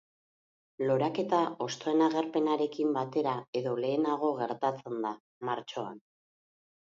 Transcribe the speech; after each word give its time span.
Loraketa 0.85 1.41
hostoen 1.65 2.01
agerpenarekin 2.05 2.95
batera 2.97 3.35
edo 3.61 3.75
lehenago 3.83 4.33
gertatzen 4.41 4.97
da, 5.07 5.11
martxoan. 5.51 6.01